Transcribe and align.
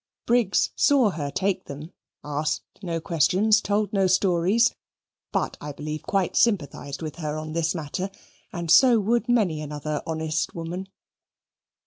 Briggs 0.25 0.71
saw 0.75 1.11
her 1.11 1.29
take 1.29 1.65
them, 1.65 1.91
asked 2.23 2.63
no 2.81 2.99
questions, 2.99 3.61
told 3.61 3.93
no 3.93 4.07
stories; 4.07 4.73
but 5.31 5.57
I 5.61 5.73
believe 5.73 6.01
quite 6.01 6.35
sympathised 6.35 7.03
with 7.03 7.17
her 7.17 7.37
on 7.37 7.53
this 7.53 7.75
matter, 7.75 8.09
and 8.51 8.71
so 8.71 8.99
would 8.99 9.29
many 9.29 9.61
another 9.61 10.01
honest 10.07 10.55
woman. 10.55 10.87